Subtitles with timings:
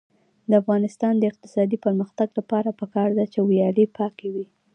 [0.49, 4.45] د افغانستان د اقتصادي پرمختګ لپاره پکار ده چې ویالې پاکې وي.